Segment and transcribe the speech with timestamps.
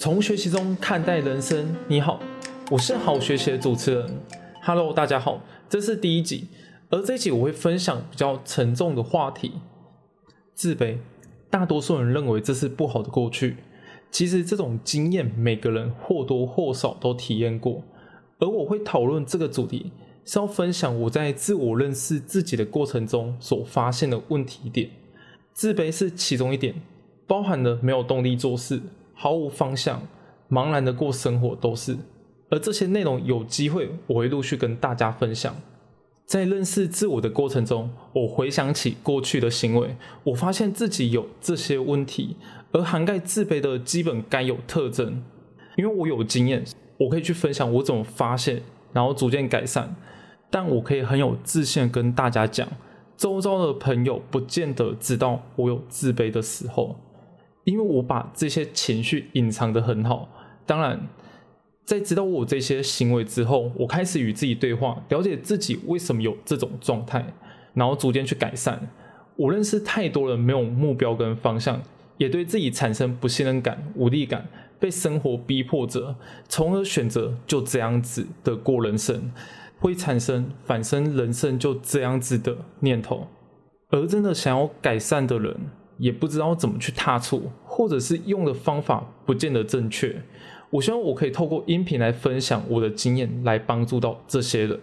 [0.00, 1.74] 从学习中看待人生。
[1.88, 2.20] 你好，
[2.70, 4.08] 我是好学习的主持人。
[4.62, 6.46] Hello，大家好，这是第一集，
[6.88, 9.54] 而这一集我会分享比较沉重的话题——
[10.54, 10.98] 自卑。
[11.50, 13.56] 大多数人认为这是不好的过去，
[14.12, 17.82] 其实这种经验每个人或多或少都体验过。
[18.38, 19.90] 而我会讨论这个主题，
[20.24, 24.90] 是要分享我在自我认识自己的过程中所发现的问题点。
[25.52, 26.76] 自卑是其中一点，
[27.26, 28.80] 包含了没有动力做事。
[29.20, 30.00] 毫无方向、
[30.48, 31.98] 茫然的过生活都是，
[32.50, 35.52] 而这些内容有机会我会陆续跟大家分享。
[36.24, 42.36] 在认识自我的过程中，我回想起过去的行为，我发现自己有这些问题，
[42.70, 45.24] 而涵盖自卑的基本该有特征。
[45.76, 46.64] 因为我有经验，
[46.98, 48.62] 我可以去分享我怎么发现，
[48.92, 49.96] 然后逐渐改善。
[50.48, 52.68] 但我可以很有自信跟大家讲，
[53.16, 56.94] 周遭的朋友不见得知道我有自卑的时候。
[57.68, 60.26] 因为我把这些情绪隐藏的很好，
[60.64, 61.06] 当然，
[61.84, 67.34] 在知道我这些行为之后，我开始与自己对话，了解自己为什么有这种状态，
[67.74, 68.88] 然后逐渐去改善。
[69.36, 71.82] 我认识太多人没有目标跟方向，
[72.16, 74.46] 也对自己产生不信任感、无力感，
[74.80, 76.16] 被生活逼迫着，
[76.48, 79.30] 从而选择就这样子的过人生，
[79.78, 83.26] 会产生反生人生就这样子的念头。
[83.90, 85.54] 而真的想要改善的人。
[85.98, 90.22] 也不知道怎么去踏出，或者是用的方法不见得正确。
[90.70, 94.78] 我希望我可以透过音频来分享我的经验，来帮助到这些人。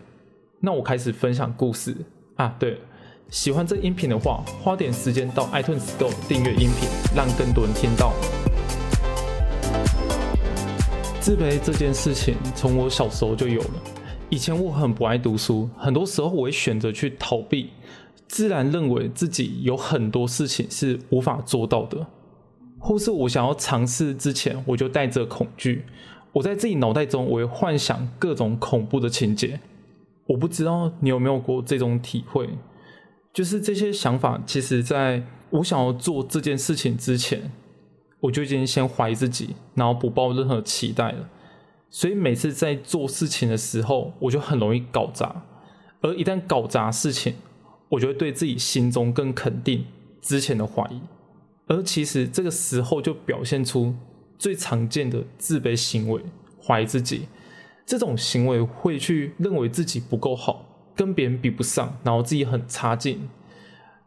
[0.60, 1.96] 那我开始分享故事
[2.36, 2.56] 啊。
[2.58, 2.80] 对，
[3.30, 8.14] 喜欢这音频的话，花点时间到 iTunes Store 订阅音频，让更多人听到。
[11.22, 13.74] 自卑这件事情从我小时候就有了。
[14.30, 17.70] 以前我很不爱读书，很多时候我会选择去逃避。
[18.28, 22.08] 自然认为自己有很多事情是无法做到的，
[22.80, 25.86] 或是我想要尝试之前，我就带着恐惧。
[26.34, 29.60] 我在自己脑袋中，我会幻想各种恐怖的情节。
[30.28, 32.50] 我不知道你有没有过这种体会，
[33.32, 37.52] 就是这些想法，其实在我想要做这件事情之前，
[38.20, 41.30] 我就已经先怀疑自己，然后不抱任何期待了。
[41.90, 45.44] 所以每次在做事情的时候，我就很容易搞砸。
[46.02, 47.36] 而一旦搞砸事情，
[47.96, 49.86] 我就会对自己心中更肯定
[50.22, 51.00] 之前的怀疑，
[51.68, 53.96] 而其实这个时候就表现出
[54.38, 56.22] 最常见的自卑行为，
[56.62, 57.28] 怀疑自己。
[57.86, 63.30] 这种行为会去认为自己不够好，跟别人比不上，然后自己很差劲。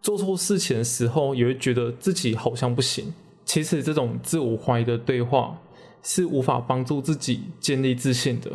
[0.02, 3.14] 做错事情的时候，也会觉得自己好像不行。
[3.44, 5.58] 其实这种自我怀疑的对话
[6.02, 8.50] 是无法帮助自己建立自信的。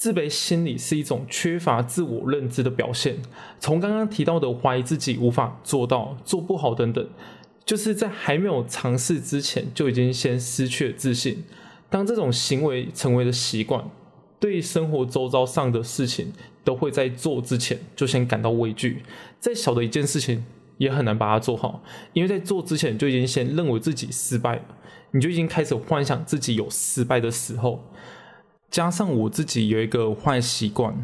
[0.00, 3.18] 自卑心理是一种缺乏自我认知的表现。
[3.58, 7.06] 从刚刚提到的怀疑自己无法做到、做不好等等，
[7.66, 11.44] 就是在还没有尝试之前就已经先失去了自信。
[11.90, 13.84] 当这种行为成为了习惯，
[14.38, 16.32] 对生活周遭上的事情
[16.64, 19.02] 都会在做之前就先感到畏惧。
[19.38, 20.42] 再小的一件事情
[20.78, 21.82] 也很难把它做好，
[22.14, 24.62] 因为在做之前就已经先认为自己失败了，
[25.10, 27.84] 你就已经开始幻想自己有失败的时候。
[28.70, 30.94] 加上我自己有一个坏习惯，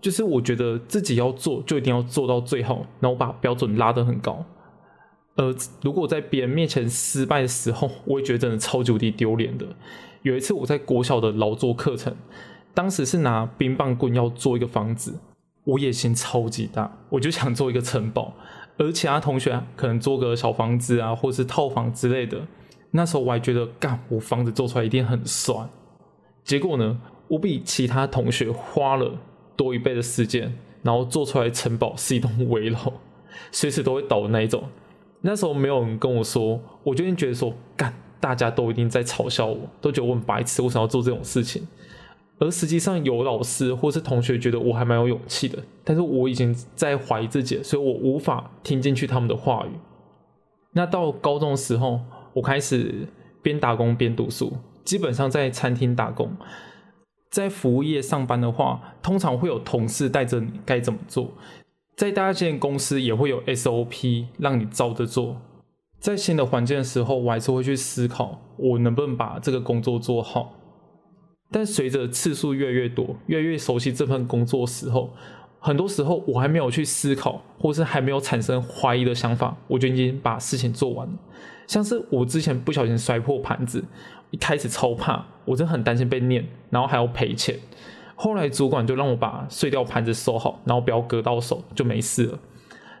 [0.00, 4.44] 就是我觉得自己要做就一定要做到最后，然后把标准拉得很高。
[5.34, 9.66] 呃，如果在别人面前失败的时候，我也觉得真的超级无敌丢脸的。
[10.22, 12.14] 有一次我在国小的劳作课程，
[12.72, 15.18] 当时是拿冰棒棍要做一个房子，
[15.64, 18.32] 我野心超级大，我就想做一个城堡，
[18.78, 22.40] 而其他同学可能做个小房子啊，或是套房之类的。
[22.92, 25.54] 那时候我还觉得，干我房子做出来一定很帅。
[26.44, 26.98] 结果呢？
[27.28, 29.10] 我比其他同学花了
[29.56, 32.78] 多一倍的时间，然后做出来城堡是一栋围楼，
[33.50, 34.62] 随时都会倒的那一种。
[35.22, 41.66] 那时候没有人跟我说，我就觉得说，干，大家都一定在嘲笑我，都觉得我很白痴，我想要做这种事情。
[42.38, 49.70] 而实际上有老师或是同学觉得我还蛮有勇气的，但是我已经在怀疑自己，所以我无法听进去他们的话语。
[50.72, 51.98] 那到高中的时候，
[52.34, 53.08] 我开始
[53.42, 54.52] 边打工边读书，
[54.84, 56.30] 基本上在餐厅打工。
[57.36, 61.32] 在服务业上班的话，通常会有同事带着你该怎么做。
[61.94, 65.36] 在大间公司也会有 SOP 让你照着做。
[66.00, 70.54] 在新的环境的时候，我还是会去思考我能不能把这个工作做好。
[71.50, 75.10] 但随着次数越来越多，越来越熟悉这份工作时候，
[75.58, 81.12] 很多时候我还没有去思考，或是还没有产生怀疑的想法，我就已经把事情做完了。
[81.66, 83.84] 像是我之前不小心摔破盘子。
[84.30, 87.58] 一开始超怕，我真的很担心被念，然后还要赔钱。
[88.14, 92.38] 后来主管就让我把碎掉盘子收好，然后不要割到手，就没事了。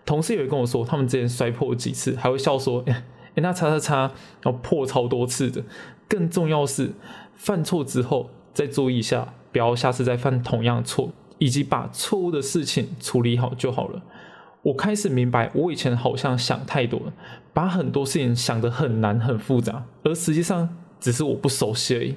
[0.04, 3.02] 同事也会跟我说，他们之前摔破几次，还会笑说：“哎，
[3.36, 4.12] 那叉叉叉
[4.44, 5.62] 要破超多次的。
[6.08, 6.92] 更重要是，
[7.34, 14.02] 犯错之后再注意一下，不要下次再犯同样的错，以及把错误的事情处理好就好了。
[14.62, 17.12] 我开始明白，我以前好像想太多了，
[17.52, 20.68] 把很多事情想得很难很复杂，而实际上
[21.00, 22.14] 只是我不熟悉而已。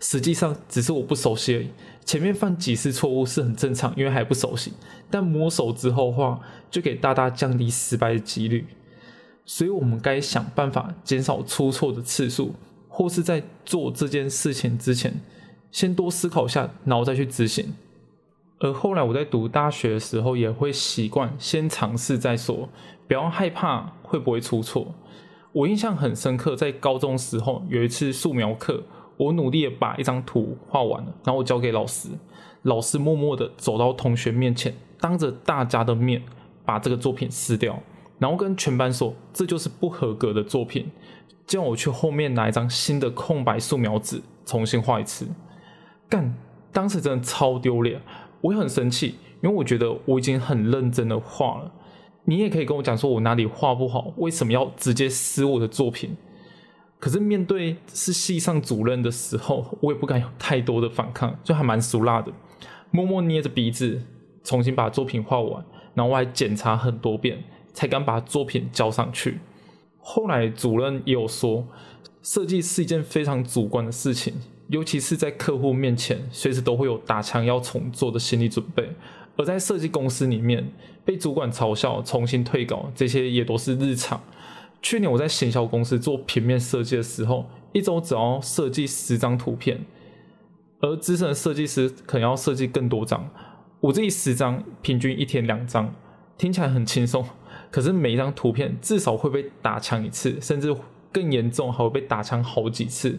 [0.00, 1.68] 实际上只是我不熟悉而已。
[2.04, 4.72] 前面犯几次错误是很正常，因为还不熟悉。
[5.08, 8.66] 但摸熟之后的话，就可以大大降低失败的几率。
[9.44, 12.54] 所以，我们该想办法减少出错的次数，
[12.88, 15.20] 或是在做这件事情之前，
[15.70, 17.72] 先多思考下，然后再去执行。
[18.58, 22.68] 而后来我在读大学的时候，也会习惯先尝试再说，
[23.06, 24.94] 不要害怕会不会出错。
[25.52, 28.82] 我印象很深刻，在高中时候有一次素描课，
[29.16, 32.08] 我努力的把一张图画完了，然后我交给老师，
[32.62, 36.22] 老师默默的走到同学面前，当着大家的面
[36.64, 37.78] 把这个作品撕掉，
[38.18, 40.90] 然后跟全班说这就是不合格的作品，
[41.46, 45.28] 叫我去后面拿一张新的空白素描纸重新画一次。
[46.08, 46.34] 干，
[46.72, 48.00] 当时真的超丢脸。
[48.40, 51.70] 我也很生气，因为我觉得我已经很认真的画了。
[52.24, 56.16] 你也可以跟我讲说我哪里画不好，为什么要直接撕我的作品？
[56.98, 62.32] 可是面对是系上主任的时候，我也不敢有太多的反抗，就还蛮俗辣的，
[62.90, 64.00] 默默捏着鼻子
[64.44, 65.64] 重新把作品画完，
[65.94, 67.42] 然后我还检查很多遍，
[67.72, 69.40] 才敢把作品交上去。
[69.98, 71.66] 后来主任也有说，
[72.22, 74.34] 设计是一件非常主观的事情。
[74.68, 78.84] 尤其是在客户面前，随时都会有打枪要重做的心理准备；
[79.36, 80.70] 而在设计公司里面，
[81.04, 84.20] 被主管嘲笑、重新退稿，这些也都是日常。
[84.82, 89.84] 去年我在行销公司做平面设计的时候，一周只要设计十张图片，
[90.80, 93.30] 而资深的设计师可能要设计更多张。
[93.80, 95.94] 我这己十张，平均一天两张，
[96.36, 97.24] 听起来很轻松，
[97.70, 100.74] 可是每一张图片至少会被打枪一次，甚至
[101.10, 103.18] 更严重，还会被打枪好几次。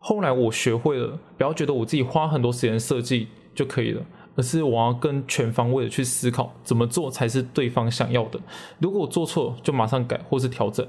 [0.00, 4.02] 后来我学会了，不要觉得我自己花很多时间设计就可以了，
[4.38, 8.40] 而是我要更全方位的去思考怎么做才是对方想要的。
[8.78, 10.86] 如果我做错，就马上改或是调整。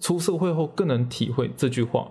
[0.00, 2.10] 出社会后更能体会这句话：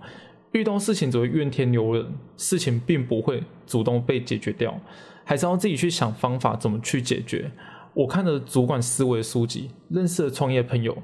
[0.52, 4.80] 遇到事情只会怨天尤人，事情并不会主动被解决掉，
[5.24, 7.52] 还是要自己去想方法怎么去解决。
[7.94, 10.96] 我看了主管思维书籍，认识了创业朋友，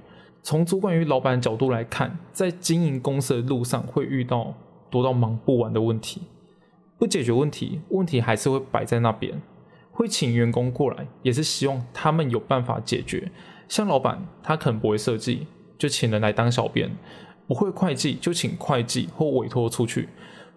[0.42, 4.54] 从主管与老板的角度来看，在经营公司的路上会遇到。
[4.90, 6.22] 多到忙不完的问题，
[6.96, 9.42] 不解决问题，问题还是会摆在那边。
[9.96, 13.30] 会请员工过来，也是希望他们有办法解决。
[13.68, 15.46] 像老板，他可能不会设计，
[15.78, 16.90] 就请人来当小编；
[17.46, 20.08] 不会会计，就请会计或委托出去；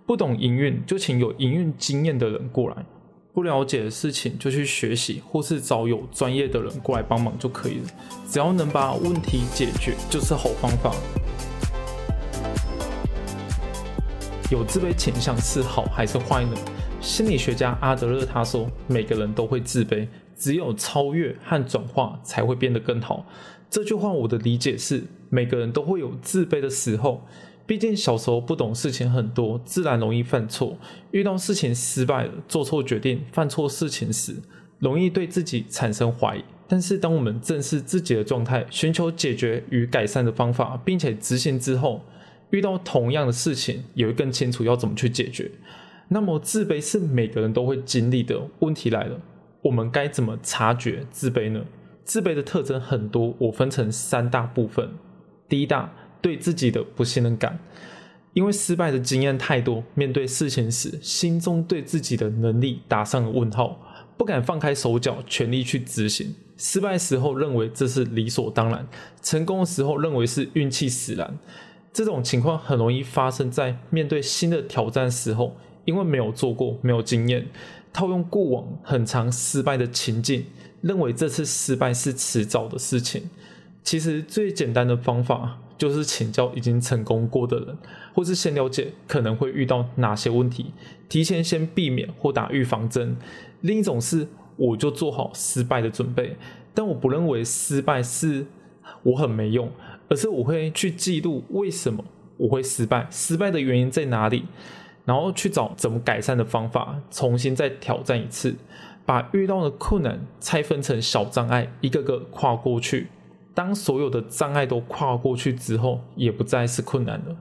[0.07, 2.77] 不懂营运，就请有营运经验的人过来；
[3.31, 7.83] 不了解的事情，就去学习，或是找有专业的人过来帮忙就可以了。
[8.27, 10.91] 只要能把问题解决，就是好方法。
[14.49, 16.57] 有自卑倾向是好还是坏呢？
[16.99, 23.25] 心理学家阿德勒他说，每个人都会自卑，只有超越和转化才会变得更好。
[23.69, 27.25] 这句话我的理解是，每个人都会有自卑的时候，
[27.65, 30.77] 毕竟小时候不懂事情很多，自然容易犯错。
[31.11, 34.35] 遇到事情失败了，做错决定，犯错事情时，
[34.79, 36.43] 容易对自己产生怀疑。
[36.67, 42.03] 但是当我们正视自己的状态，寻求解决与改善的方法，并且执行之后，
[42.49, 45.49] 遇到同样的事情，也会更清楚要怎么去解决。
[46.09, 48.41] 那么，自卑是每个人都会经历的。
[48.59, 49.19] 问题来了，
[49.61, 51.65] 我们该怎么察觉自卑呢？
[52.05, 54.89] 自卑的特征很多，我分成三大部分。
[55.49, 57.59] 第一大，对自己的不信任感，
[58.33, 63.79] 因为失败的经验太多，面对事情时，心中对自己的能力打上了问号，
[64.17, 66.33] 不敢放开手脚，全力去执行。
[66.55, 68.87] 失败时候认为这是理所当然，
[69.21, 71.37] 成功的时候认为是运气使然。
[71.91, 75.55] 这种情况很容易发生在面对新的挑战时候，
[75.87, 77.47] 因为没有做过，没有经验，
[77.93, 80.45] 套用过往很长失败的情境，
[80.81, 83.29] 认为这次失败是迟早的事情。
[83.83, 87.77] 其实最简单的方法就是请教已经成功过的人，
[88.13, 90.73] 或是先了解可能会遇到哪些问题，
[91.07, 93.15] 提前先避免或打预防针。
[93.61, 94.27] 另一种是
[94.57, 96.35] 我就做好失败的准备，
[96.73, 98.45] 但我不认为失败是
[99.03, 99.71] 我很没用。
[100.09, 102.01] 而是我会去记录为什么
[102.37, 104.45] 我会失败，失败的原因在哪里，
[105.07, 108.53] 然后去找怎么改善的方法，重新再挑战一次，
[109.05, 113.07] 把遇到的困难拆分成小障碍，一个个跨过去。
[113.53, 117.37] 当所有的障碍都跨过去之后，也不再是困难了。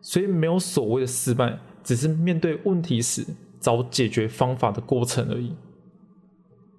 [0.00, 3.26] 所以没有所谓的失败，只是面对问题时
[3.58, 5.52] 找解决方法的过程而已。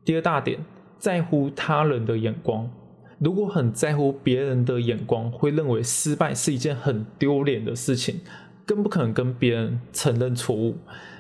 [0.05, 0.59] 第二大点，
[0.97, 2.71] 在乎他人的眼光。
[3.19, 8.21] 如果很在乎别人的眼光，会认为失败是一件很丢脸的事情，
[8.65, 10.77] 更不可能跟别人承认错误。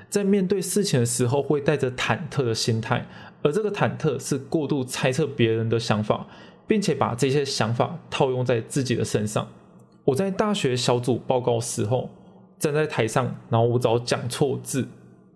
[0.09, 3.07] 在面对事情的时候，会带着忐忑的心态，
[3.41, 6.27] 而这个忐忑是过度猜测别人的想法，
[6.67, 9.47] 并且把这些想法套用在自己的身上。
[10.05, 12.09] 我在大学小组报告时候，
[12.59, 14.87] 站在台上，然后我只要讲错字，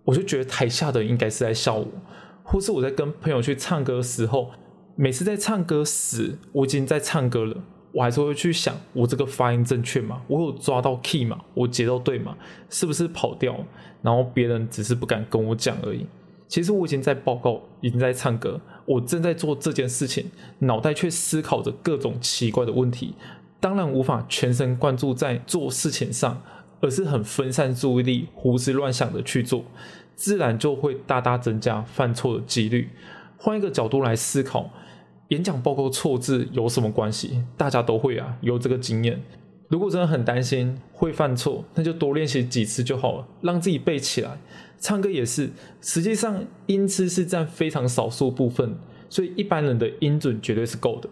[0.04, 1.86] 我就觉得台下的应该是在笑我；
[2.44, 4.50] 或是我在跟朋友去唱歌的时候，
[4.94, 7.56] 每次在唱歌时，我已经在唱歌了。
[7.92, 10.20] 我还是会去想，我这个发音正确吗？
[10.28, 11.40] 我有抓到 key 吗？
[11.54, 12.36] 我节奏对吗？
[12.68, 13.64] 是不是跑调？
[14.02, 16.06] 然后别人只是不敢跟我讲而已。
[16.46, 20.30] 其实我已经在报告，已经在唱歌，我正在做这件事情，
[20.60, 23.14] 脑袋却思考着各种奇怪的问题。
[23.60, 26.40] 当然无法全神贯注在做事情上，
[26.80, 29.64] 而是很分散注意力、胡思乱想的去做，
[30.14, 32.90] 自然就会大大增加犯错的几率。
[33.36, 34.70] 换一个角度来思考。
[35.28, 37.42] 演讲报告错字有什么关系？
[37.56, 39.22] 大家都会啊，有这个经验。
[39.68, 44.38] 如果真的很担心会犯错，那就多练习几次就好了，让自己背起来。
[44.80, 45.50] 唱歌也是，
[45.82, 48.76] 实际上音痴是占非常少数部分，
[49.10, 51.10] 所以一般人的音准绝对是够的。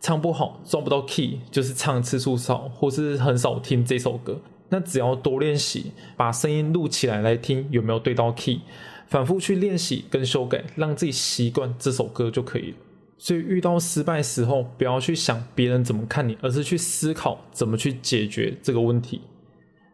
[0.00, 4.40] 唱不好，抓不到 key，就是唱次数少，或是很少听这首歌。
[4.70, 8.60] 那只要多练习，把声音录起来来听有没有对到 key，
[9.06, 12.76] 反复去练习跟修改，让自己习惯这首歌就可以了。
[13.18, 19.20] 所以遇到失败时候，不要去想别人怎么看你，而是去思考怎么去解决这个问题。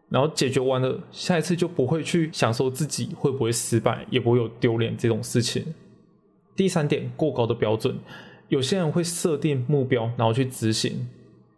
[0.09, 5.65] 然后解决完了，下一次就不会去想说自己会不会失败，也不会有丢脸这种事情。
[6.55, 7.97] 第三点，过高的标准，
[8.47, 11.07] 有些人会设定目标，然后去执行。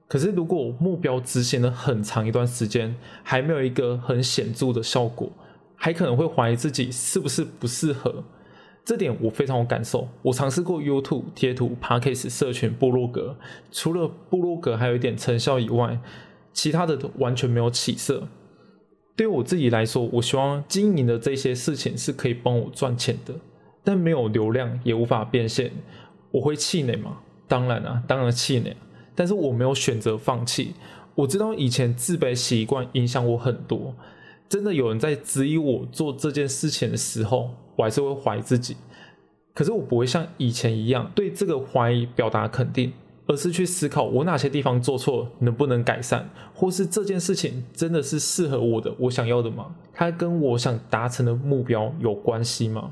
[0.08, 5.30] 可是如果目标执行了很长一段时间，还没有一个很显著的效果，
[5.76, 8.24] 还可能会怀疑自己是不是不适合。
[8.88, 10.08] 这点我非常有感受。
[10.22, 13.36] 我尝试过 YouTube 贴图、Podcast 社群、部落格，
[13.70, 16.00] 除了部落格还有一点成效以外，
[16.53, 18.29] 其他的都完全没有起色。
[19.13, 23.34] 对我自己来说，我希望经营的这些事情是可以帮我赚钱的，
[23.84, 25.70] 但没有流量也无法变现，
[26.32, 27.17] 我会气馁吗？
[27.46, 28.74] 当然啊，当然气馁。
[29.13, 30.74] 但是我没有选择放弃。
[31.13, 33.94] 我知道以前自卑习惯影响我很多，
[34.48, 37.50] 真的有人在质疑我做这件事情的时候。
[37.78, 38.76] 我还是会怀疑自己，
[39.54, 42.92] 可是我不会像以前一样对这个怀疑表达肯定，
[43.28, 49.76] 而是去思考我哪些地方做错，能不能改善，或是这件事情真的是适合我的，我想要的吗？
[49.94, 52.92] 它跟我想达成的目标有关系吗？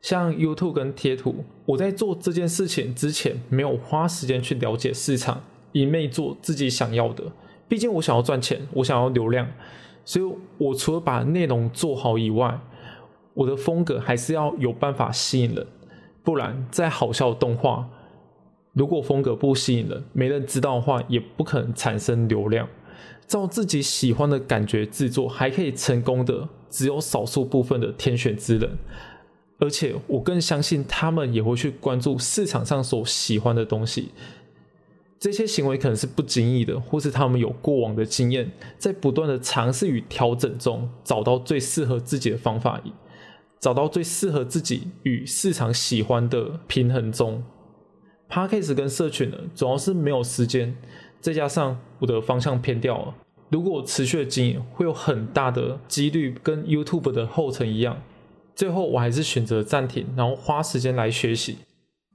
[0.00, 7.24] 像 YouTube 跟贴图，我在做这件事情之前没有花时间去了解市场，一昧做自己想要的。
[7.68, 9.48] 毕竟我想要赚钱，我想要流量，
[10.04, 12.60] 所以我除了把内容做好以外，
[13.34, 15.66] 我的风格还是要有办法吸引人，
[16.22, 17.88] 不然再好笑的动画，
[18.72, 22.68] 如果风格不吸引人，没人知道的话，也不可能产生流量。
[23.26, 28.78] 照自己喜欢的感觉制作，还可以成功的，只有少数部分的天选之人。
[29.58, 34.10] 而且我更相信他们也会去关注市场上所喜欢的东西。
[35.18, 42.82] 这些行为可能是不经意的，或是他们有过往的经验，在不断的尝试与调整中，找到最适合自己的方法。
[43.62, 47.40] 找到最适合自己与市场喜欢的平衡中
[48.28, 50.76] p a r k a s 跟社群呢，主要是没有时间，
[51.20, 53.14] 再加上我的方向偏掉了。
[53.50, 58.02] 如果我持续的经营，会有很大的几率跟 YouTube 的后尘一样，
[58.56, 61.58] 最后我还是选择暂停，然后花时间来学习。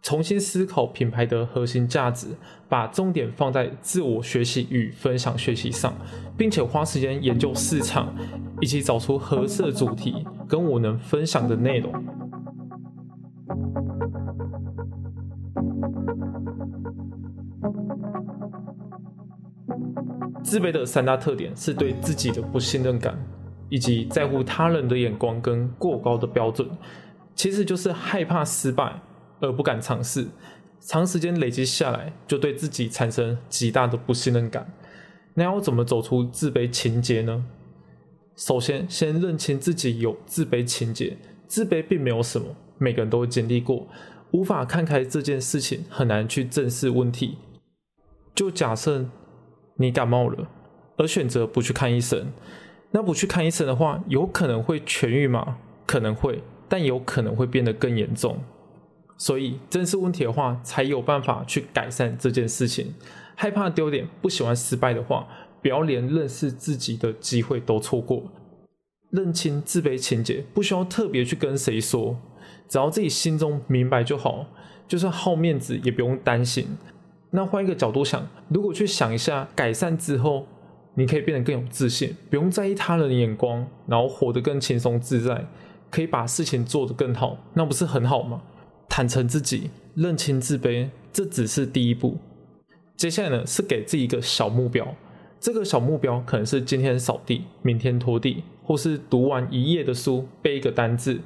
[0.03, 2.27] 重新思考品牌的核心价值，
[2.67, 5.93] 把重点放在自我学习与分享学习上，
[6.37, 8.13] 并且花时间研究市场，
[8.61, 11.93] 以及找出合适的主题跟我能分享的内容。
[20.43, 23.17] 自卑的三大特点是对自己的不信任感，
[23.69, 26.69] 以及在乎他人的眼光跟过高的标准，
[27.35, 29.01] 其实就是害怕失败。
[29.39, 30.27] 而不敢尝试，
[30.79, 34.65] 长时间累积下来，就对自己产生极大的不信任感。
[35.35, 37.45] 那要怎么走出自卑情节呢？
[38.37, 41.17] 首先，先认清自己有自卑情节。
[41.47, 43.87] 自卑并没有什么，每个人都经历过。
[44.31, 47.39] 无法看开这件事情，很难去正视问题。
[48.35, 49.05] 就假设
[49.77, 50.47] 你感冒了，
[50.97, 52.27] 而选择不去看医生，
[52.91, 55.57] 那不去看医生的话，有可能会痊愈吗？
[55.87, 58.37] 可能会，但有可能会变得更严重。
[59.17, 62.93] 所以，正视问题的话，才有办法去改善这件事情。
[63.35, 65.27] 害怕丢脸，不喜欢失败的话，
[65.61, 68.23] 不要连认识自己的机会都错过。
[69.09, 72.17] 认清自卑情节，不需要特别去跟谁说，
[72.67, 74.45] 只要自己心中明白就好。
[74.87, 76.77] 就算好面子，也不用担心。
[77.31, 80.47] 那换一个角度想，如果去想一下改善之后，
[80.95, 85.45] 你可以变得更有自信，不用在意他人的眼光，然后活得更轻松自在，
[85.91, 88.41] 可以把事情做得更好，那不是很好吗？
[88.87, 92.17] 坦诚自己，认清自卑，这只是第一步。
[92.95, 94.95] 接下来呢，是给自己一个小目标。
[95.39, 101.21] 这个小目标可能是今天扫地，明天拖地，或是读完一页的书，背一个单字，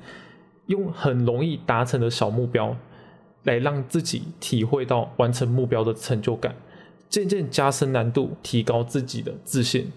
[0.68, 2.76] 用很容易达成的小目标，
[3.44, 6.56] 来让自己体会到完成目标的成就感，
[7.10, 9.92] 渐渐加深难度，提高自己的自信。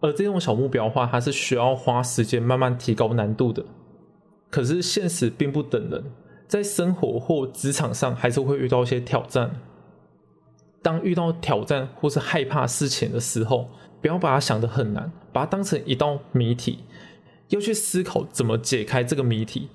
[0.00, 3.64] 而这种小目标的话，它是需要花时间慢慢提高难度的。
[4.50, 6.04] 可是现实并不等人，
[6.46, 9.50] 在生活或职场上，还是会遇到一些挑战。
[10.84, 13.70] 当遇到挑战或是害怕事情的时候，
[14.02, 16.80] 不要把它想得很难，把它当成一道谜题，
[17.48, 19.70] 要去思考怎么解开这个谜题，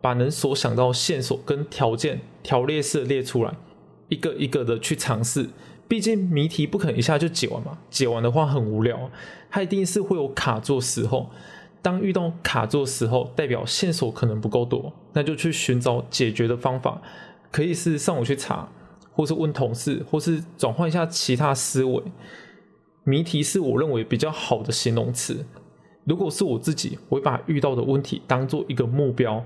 [0.00, 3.54] 把能所想到线索跟条件条列式列出来，
[4.08, 5.50] 一个一个的去尝试。
[5.86, 9.10] 毕竟谜题不可能一下就解完嘛，解完的话很无聊，
[9.50, 11.28] 它一定是会有卡住时候。
[11.82, 17.02] 当遇到卡住时候，代表线索可能不够多，那就去寻找解决的方法，
[17.52, 18.70] 可以是上网去查。
[19.16, 22.02] 或是问同事，或是转换一下其他思维。
[23.02, 25.42] 谜题是我认为比较好的形容词。
[26.04, 29.42] 如果是我自己，我会把遇到的问题当做一个目标。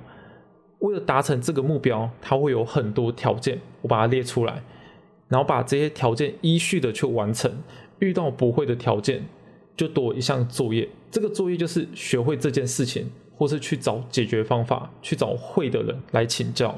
[0.80, 4.60] 为了达成这个目标，它会有很多条件，我把它列出来，
[5.28, 7.48] 然后把这些条件依序的去完成。
[8.00, 9.24] 遇到不会的条件，
[9.76, 10.88] 就多一项作业。
[11.12, 16.76] 这个作业就是学会这件事情，或是去找解决方法，去找会的人来请教。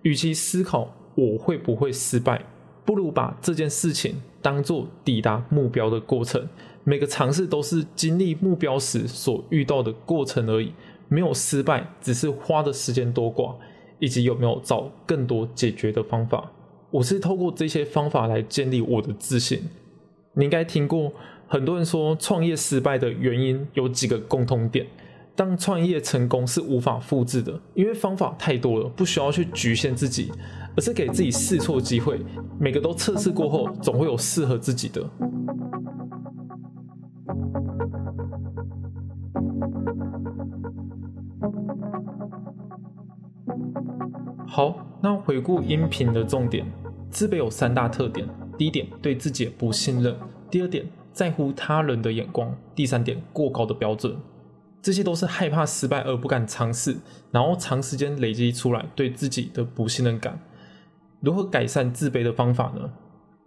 [0.00, 0.88] 与其思考。
[1.14, 2.44] 我会不会失败？
[2.84, 6.48] 不如把这件事情当做抵达目标的过程。
[6.84, 10.72] 每个尝试都是经历目标时所遇到的过程而已，
[11.08, 13.54] 没有失败，只是花的时间多寡，
[13.98, 16.52] 以及有没有找更多解决的方法。
[16.90, 19.62] 我是透过这些方法来建立我的自信。
[20.34, 21.10] 你应该听过
[21.48, 24.86] 很多人说，创业失败的原因有几个共通点。
[25.36, 30.30] 当创业成功是无法复制的，因为方法太多了，不需要去局限自己。
[30.76, 32.20] 而是给自己试错机会，
[32.58, 35.08] 每个都测试过后，总会有适合自己的。
[44.48, 46.66] 好，那回顾音频的重点，
[47.08, 48.26] 自卑有三大特点：
[48.58, 50.12] 第一点，对自己不信任；
[50.50, 54.16] 第二点，在乎他人的眼光；第三点，过高的标准。
[54.84, 56.98] 这些都是害怕失败而不敢尝试，
[57.30, 60.38] 然后长时间累积出来对自己的不信任感。
[61.22, 62.92] 如何改善自卑的方法呢？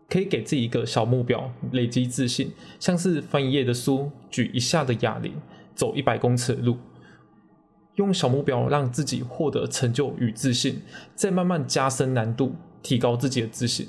[0.09, 5.35] 可以给自己一个小目标，累积自信，像是翻一页的书，举一下的哑铃，
[5.75, 6.79] 走一百公尺的路。
[7.97, 10.81] 用小目标让自己获得成就与自信，
[11.13, 13.87] 再慢慢加深难度，提高自己的自信。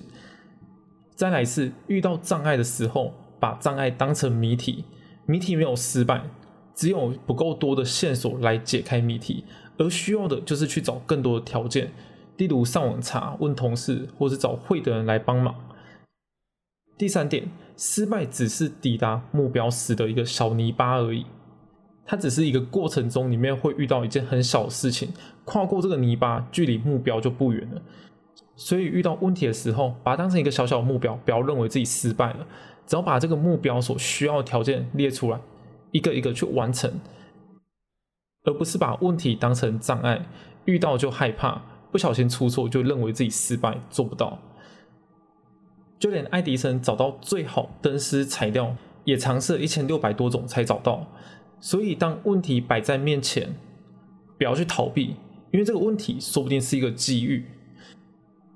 [1.15, 4.85] 再来是遇到障碍的时候，把障碍当成谜题，
[5.25, 6.25] 谜题没有失败，
[6.79, 9.43] 只有不够多的线索来解开谜题，
[9.79, 11.91] 而需要的就是去找更多的条件。
[12.37, 15.53] 例如上网查、问同事，或是找会的人来帮忙。
[16.97, 21.27] 第三点，失败只是抵达目标时的一个小泥巴而已，
[22.07, 25.13] 它只是一个过程中里面会遇到一件很小的事情，
[25.45, 27.83] 跨过这个泥巴，距离目标就不远了。
[28.55, 32.47] 所以遇到问题的时候，把它当成一个小小的目标，不要认为自己失败了，
[32.87, 35.41] 只要把这个目标所需要的条件列出来，
[35.93, 37.01] 一个一个去完成，
[38.45, 40.27] 而不是把问题当成障碍，
[40.65, 41.63] 遇到就害怕。
[41.91, 44.39] 不小心出错就认为自己失败做不到，
[45.99, 51.07] 就连爱迪生找到最好灯丝材料也尝试了一千六百多种才找到。
[51.61, 53.55] 所以当问题摆在面前，
[54.37, 55.17] 不要去逃避，
[55.51, 57.47] 因为这个问题说不定是一个机遇。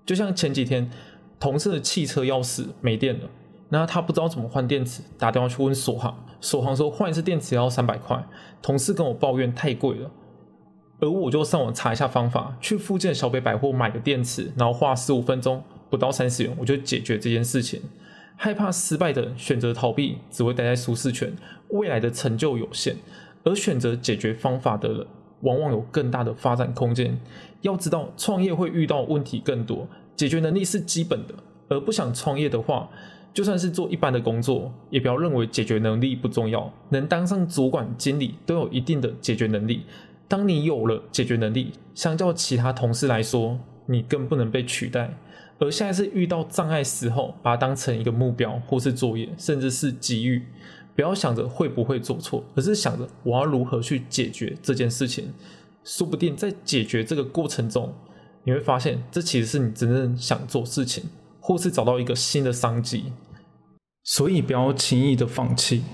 [0.04, 0.90] 就像前几天
[1.40, 3.30] 同事的汽车钥匙没电了，
[3.72, 8.22] 那他不知道怎么换电池，打电话去问锁行，锁行说换一次电池要三百块，
[8.60, 10.10] 同事跟我抱怨太贵了。
[11.00, 17.80] 而我就上网查一下方法，去附近小北百货买个电池，然后花十五分钟，不到三十元，我就解决这件事情。
[18.36, 21.34] 害怕失败的选择逃避，只会待在舒适圈，
[21.70, 22.96] 未来的成就有限；
[23.42, 25.06] 而选择解决方法的人，
[25.40, 27.18] 往往有更大的发展空间。
[27.62, 31.34] 要知道，创业会遇到问题更多，解决能力是基本的。
[31.68, 32.90] 而不想创业的话，
[33.32, 39.84] 就算是做一般的工作，也不要认为解决能力不重要，能当上主管、经理都有一定的解决能力。
[40.28, 45.16] 当你有了解决能力，相较其他同事来说，你更不能被取代。
[45.58, 50.42] 而下一次遇到障碍时候，把它当成一个目标，或是作业，甚至是机遇。
[50.94, 55.32] 不要想着会不会做错，而是想着我要如何去解决这件事情。
[55.84, 57.94] 说不定在解决这个过程中，
[58.44, 61.04] 你会发现这其实是你真正想做事情。
[61.42, 63.12] 或是找到一个新的商机。
[64.04, 65.84] 所以不要轻易的放弃。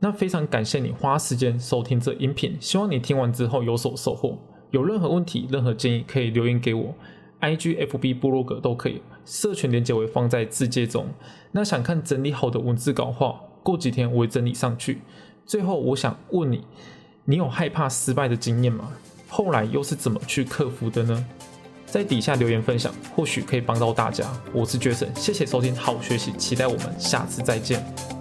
[0.00, 4.38] 那非常感谢你花时间收听这音频，希望你听完之后有所收获。
[4.70, 6.94] 有任何问题、任何建议，可以留言给我
[7.40, 9.00] ，IG、FB、部落格都可以。
[9.24, 11.06] 社群连接会放在字界中。
[11.52, 15.00] 那想看整理好的文字稿话，过几天我会整理上去。
[15.46, 16.66] 最后，我想问你，
[17.24, 18.92] 你有害怕失败的经验吗？
[19.28, 21.26] 后来又是怎么去克服的呢？
[21.86, 24.24] 在底下留言分享，或许可以帮到大家。
[24.52, 28.15] 我是 Jason，谢谢收听，好学习，期待我们下次再见。